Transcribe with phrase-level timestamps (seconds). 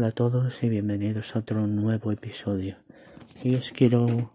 [0.00, 2.76] Hola a todos y bienvenidos a otro nuevo episodio.
[3.44, 4.30] Hoy os quiero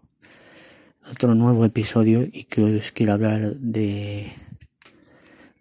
[1.10, 4.30] otro nuevo episodio y que hoy os quiero hablar de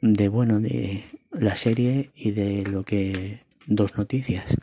[0.01, 4.55] de bueno de la serie y de lo que dos noticias.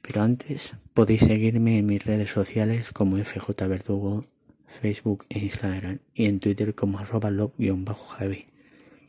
[0.00, 4.22] Pero antes podéis seguirme en mis redes sociales como FJ Verdugo,
[4.66, 8.46] Facebook e Instagram y en Twitter como arroba log-javi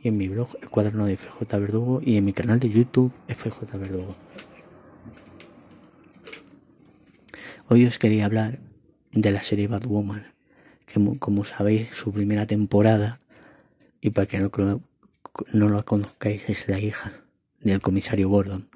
[0.02, 3.13] y en mi blog el cuaderno de FJ Verdugo y en mi canal de YouTube
[3.30, 4.13] FJ Verdugo.
[7.68, 8.60] Hoy os quería hablar
[9.12, 10.28] de la serie Batwoman,
[10.86, 13.18] que como sabéis su primera temporada,
[14.02, 14.52] y para que no,
[15.52, 17.24] no lo conozcáis, es la hija
[17.62, 18.68] del comisario Gordon.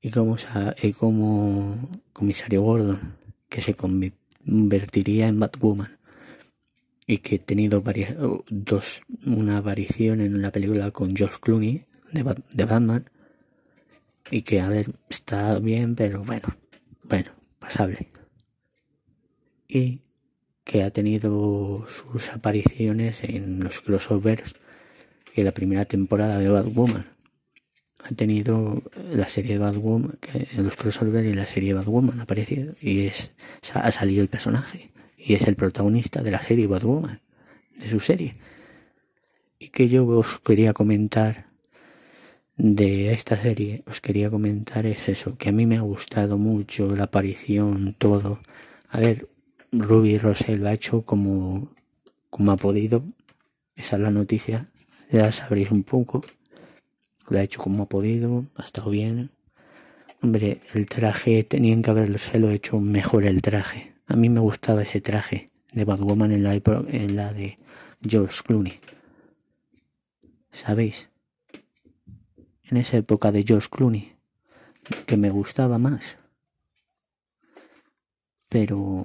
[0.00, 0.38] Y como,
[0.82, 3.18] y como comisario Gordon,
[3.50, 5.98] que se convertiría en Batwoman,
[7.06, 8.14] y que he tenido varias,
[8.48, 13.04] dos, una aparición en la película con George Clooney de, de Batman,
[14.30, 16.56] y que a ver, está bien, pero bueno,
[17.08, 18.08] bueno, pasable.
[19.66, 20.02] Y
[20.64, 24.54] que ha tenido sus apariciones en los crossovers
[25.34, 27.06] en la primera temporada de Batwoman.
[28.00, 30.18] Ha tenido la serie de Batwoman,
[30.52, 33.32] en los crossovers y la serie de Batwoman ha aparecido y es,
[33.74, 37.20] ha salido el personaje y es el protagonista de la serie Batwoman,
[37.78, 38.32] de su serie.
[39.58, 41.44] Y que yo os quería comentar
[42.58, 46.94] de esta serie os quería comentar es eso, que a mí me ha gustado mucho
[46.96, 48.40] la aparición, todo.
[48.90, 49.28] A ver,
[49.70, 51.72] Ruby Rosell lo ha hecho como,
[52.30, 53.04] como ha podido.
[53.76, 54.64] Esa es la noticia,
[55.10, 56.22] ya sabréis un poco.
[57.28, 59.30] Lo ha hecho como ha podido, ha estado bien.
[60.20, 63.94] Hombre, el traje tenían que haberlo hecho mejor el traje.
[64.08, 67.56] A mí me gustaba ese traje de Batwoman en la, en la de
[68.04, 68.80] George Clooney.
[70.50, 71.08] ¿Sabéis?
[72.70, 74.14] En esa época de George Clooney,
[75.06, 76.16] que me gustaba más.
[78.48, 79.04] Pero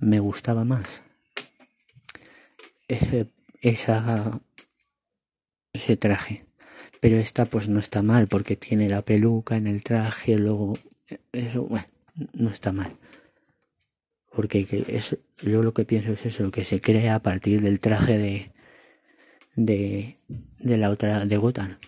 [0.00, 1.02] me gustaba más
[2.88, 3.28] ese,
[5.72, 6.44] ese traje.
[7.00, 10.78] Pero esta pues no está mal porque tiene la peluca en el traje, luego
[11.32, 11.86] eso, bueno,
[12.34, 12.92] no está mal.
[14.34, 18.18] Porque es, yo lo que pienso es eso, que se crea a partir del traje
[18.18, 18.46] de,
[19.54, 20.18] de,
[20.58, 21.78] de la otra, de Gotham.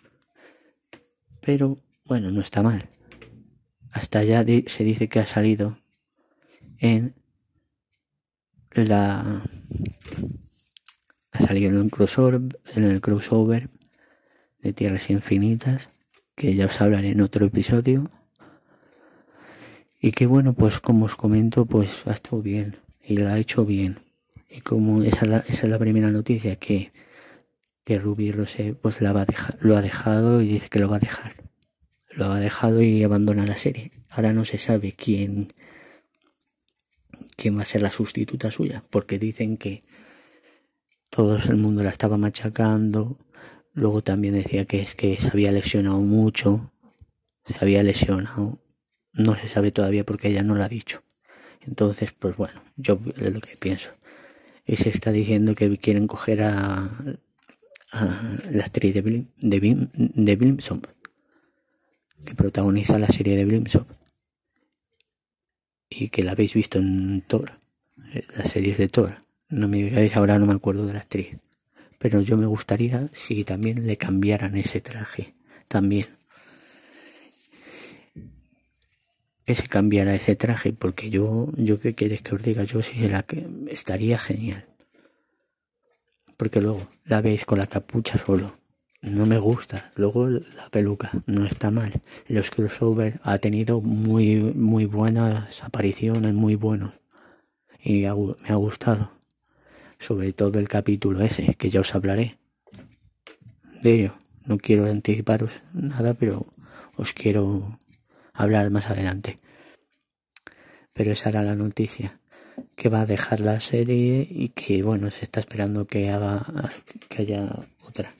[1.40, 2.88] Pero bueno, no está mal.
[3.90, 5.76] Hasta ya se dice que ha salido
[6.78, 7.14] en
[8.74, 9.42] la
[11.32, 12.40] ha salido en un crossover,
[12.74, 13.68] en el crossover
[14.62, 15.90] de Tierras Infinitas,
[16.34, 18.08] que ya os hablaré en otro episodio.
[20.00, 23.64] Y que bueno, pues como os comento, pues ha estado bien y la ha hecho
[23.64, 23.98] bien.
[24.50, 26.92] Y como esa esa es la primera noticia que
[27.84, 29.26] que Ruby Rose pues la va
[29.60, 31.34] lo ha dejado y dice que lo va a dejar.
[32.10, 33.92] Lo ha dejado y abandona la serie.
[34.10, 35.48] Ahora no se sabe quién,
[37.36, 39.82] quién va a ser la sustituta suya, porque dicen que
[41.10, 43.18] todo el mundo la estaba machacando.
[43.72, 46.72] Luego también decía que es que se había lesionado mucho.
[47.44, 48.58] Se había lesionado.
[49.12, 51.02] No se sabe todavía porque ella no lo ha dicho.
[51.60, 53.90] Entonces, pues bueno, yo es lo que pienso.
[54.64, 56.90] Y se está diciendo que quieren coger a
[58.50, 59.26] la actriz de, Blim,
[59.94, 60.56] de,
[62.24, 63.88] que protagoniza la serie de Blimsop
[65.88, 67.52] y que la habéis visto en Thor,
[68.12, 69.20] eh, las series de Thor.
[69.48, 71.36] No me digáis ahora, no me acuerdo de la actriz,
[71.98, 75.34] pero yo me gustaría si también le cambiaran ese traje,
[75.68, 76.06] también.
[79.44, 83.08] Que se cambiara ese traje, porque yo, yo qué quieres que os diga, yo si
[83.08, 84.64] la que estaría genial
[86.36, 88.52] porque luego la veis con la capucha solo.
[89.02, 89.92] No me gusta.
[89.96, 91.92] Luego la peluca no está mal.
[92.26, 96.92] Los crossover ha tenido muy, muy buenas apariciones, muy buenos.
[97.82, 99.10] Y me ha gustado.
[99.98, 102.38] Sobre todo el capítulo ese, que ya os hablaré.
[103.82, 104.14] De ello.
[104.46, 106.46] No quiero anticiparos nada, pero
[106.96, 107.78] os quiero
[108.34, 109.38] hablar más adelante.
[110.92, 112.18] Pero esa era la noticia
[112.84, 116.44] que va a dejar la serie y que bueno se está esperando que haga
[117.08, 117.48] que haya
[117.82, 118.12] otra.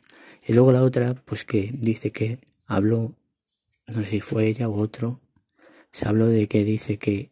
[0.49, 3.13] Y luego la otra pues que dice que habló
[3.89, 5.21] no sé si fue ella o otro
[5.93, 7.29] se habló de que dice que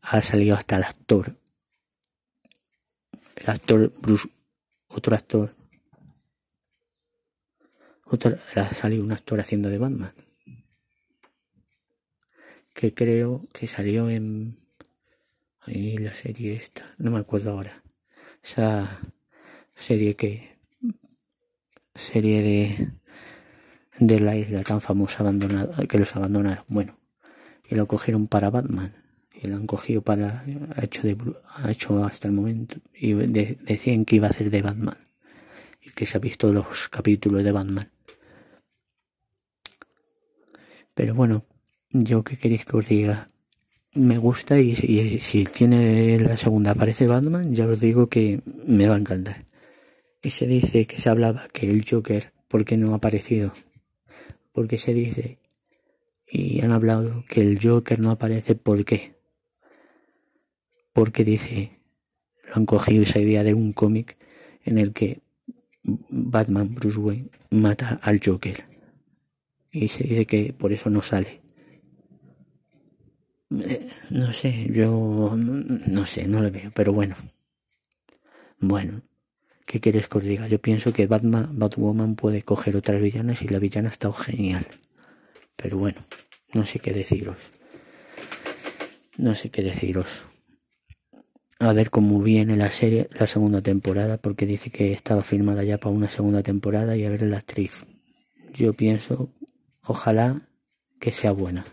[0.00, 1.36] ha salido hasta el actor.
[3.36, 4.30] El actor Bruce
[4.88, 5.54] otro actor.
[8.06, 10.14] Otro ha salido un actor haciendo de Batman.
[12.72, 14.56] Que creo que salió en
[15.66, 17.82] y la serie esta, no me acuerdo ahora.
[18.42, 19.00] Esa
[19.74, 20.54] serie que.
[21.94, 22.90] Serie de.
[23.98, 26.64] de la isla tan famosa abandonada que los abandonaron.
[26.68, 26.98] Bueno,
[27.68, 28.94] y lo cogieron para Batman
[29.34, 30.44] y lo han cogido para
[30.76, 31.16] ha hecho de
[31.56, 34.96] ha hecho hasta el momento y decían que iba a hacer de Batman
[35.82, 37.90] y que se ha visto los capítulos de Batman.
[40.94, 41.44] Pero bueno,
[41.90, 43.26] yo qué queréis que os diga,
[43.94, 48.96] me gusta y, si tiene la segunda aparece Batman, ya os digo que me va
[48.96, 49.44] a encantar.
[50.22, 53.52] Y se dice que se hablaba que el Joker, ¿por qué no ha aparecido?
[54.52, 55.38] Porque se dice,
[56.26, 59.14] y han hablado que el Joker no aparece, ¿por qué?
[60.92, 61.78] Porque dice,
[62.48, 64.16] lo han cogido esa idea de un cómic
[64.64, 65.20] en el que
[65.82, 68.64] Batman, Bruce Wayne, mata al Joker.
[69.70, 71.43] Y se dice que por eso no sale.
[74.10, 77.14] No sé, yo no sé, no lo veo, pero bueno.
[78.58, 79.02] Bueno,
[79.66, 80.48] ¿qué quieres que os diga?
[80.48, 84.66] Yo pienso que Batman, Batwoman puede coger otras villanas y la villana ha estado genial.
[85.56, 86.00] Pero bueno,
[86.52, 87.36] no sé qué deciros.
[89.18, 90.24] No sé qué deciros.
[91.60, 95.78] A ver cómo viene la serie, la segunda temporada, porque dice que estaba filmada ya
[95.78, 97.86] para una segunda temporada y a ver la actriz.
[98.52, 99.30] Yo pienso,
[99.82, 100.36] ojalá
[101.00, 101.64] que sea buena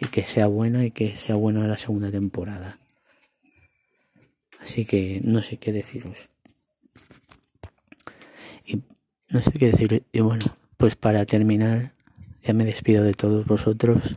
[0.00, 2.78] y que sea buena y que sea buena la segunda temporada.
[4.60, 6.28] Así que no sé qué deciros.
[8.66, 8.82] Y
[9.28, 10.04] no sé qué decir.
[10.10, 10.44] Y bueno,
[10.76, 11.92] pues para terminar,
[12.42, 14.14] ya me despido de todos vosotros.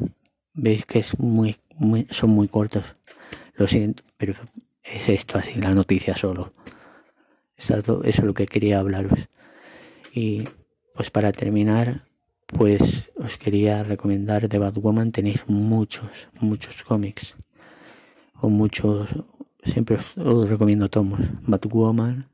[0.53, 2.85] Veis que es muy, muy, son muy cortos.
[3.55, 4.33] Lo siento, pero
[4.83, 6.51] es esto así, la noticia solo.
[7.55, 9.27] Eso es lo que quería hablaros.
[10.13, 10.47] Y
[10.93, 12.03] pues para terminar,
[12.47, 15.11] pues os quería recomendar de Batwoman.
[15.11, 17.35] Tenéis muchos, muchos cómics.
[18.33, 19.15] O muchos,
[19.63, 21.19] siempre os, recomiendo tomos.
[21.43, 22.29] Batwoman.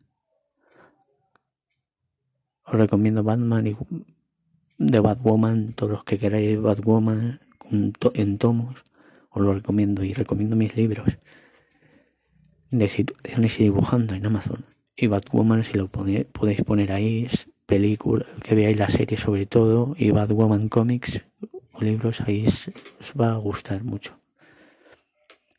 [2.65, 3.75] Os recomiendo Batman y
[4.77, 8.83] de Batwoman, todos los que queráis Batwoman en tomos.
[9.30, 11.18] Os lo recomiendo y recomiendo mis libros
[12.69, 14.65] de situaciones y dibujando en Amazon.
[14.95, 17.27] Y Batwoman, si lo podéis poner ahí,
[17.65, 21.21] película, que veáis la serie sobre todo, y Batwoman Comics
[21.74, 24.18] o libros, ahí os va a gustar mucho.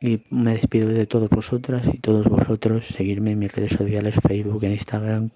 [0.01, 2.85] Y me despido de todos vosotras y todos vosotros.
[2.87, 5.31] Seguirme en mis redes sociales, Facebook, en Instagram,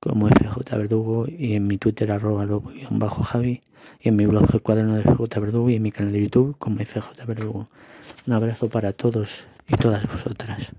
[0.00, 2.44] como FJ Verdugo, y en mi Twitter, arroba
[2.90, 3.60] bajo Javi,
[4.00, 6.84] y en mi blog cuaderno de FJ Verdugo, y en mi canal de YouTube, como
[6.84, 7.64] FJ Verdugo.
[8.26, 10.72] Un abrazo para todos y todas vosotras.